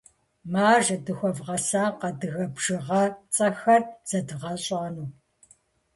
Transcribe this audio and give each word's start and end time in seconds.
Маржэ, 0.51 0.95
дыхуэвгъэсакъ 1.05 2.01
адыгэ 2.09 2.45
бжыгъэцӏэхэр 2.55 3.81
зэдгъэщӏэным. 4.09 5.09